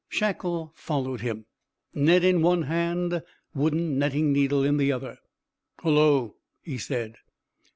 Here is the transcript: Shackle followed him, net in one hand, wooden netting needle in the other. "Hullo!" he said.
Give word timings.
Shackle 0.09 0.71
followed 0.73 1.21
him, 1.21 1.45
net 1.93 2.23
in 2.23 2.41
one 2.41 2.63
hand, 2.63 3.21
wooden 3.53 3.99
netting 3.99 4.33
needle 4.33 4.63
in 4.63 4.77
the 4.77 4.91
other. 4.91 5.19
"Hullo!" 5.83 6.37
he 6.63 6.79
said. 6.79 7.17